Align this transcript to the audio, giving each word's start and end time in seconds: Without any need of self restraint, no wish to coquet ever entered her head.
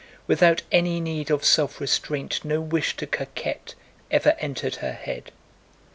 Without 0.25 0.63
any 0.71 0.99
need 0.99 1.29
of 1.29 1.45
self 1.45 1.79
restraint, 1.79 2.43
no 2.43 2.59
wish 2.59 2.97
to 2.97 3.05
coquet 3.05 3.75
ever 4.09 4.35
entered 4.39 4.77
her 4.77 4.93
head. 4.93 5.31